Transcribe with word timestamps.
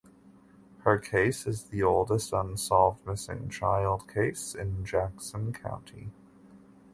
Her 0.79 0.97
case 0.97 1.45
is 1.45 1.65
the 1.65 1.83
oldest 1.83 2.33
unsolved 2.33 3.05
missing 3.05 3.49
child 3.51 4.07
case 4.11 4.55
in 4.55 4.83
Jackson 4.83 5.53
County. 5.53 6.09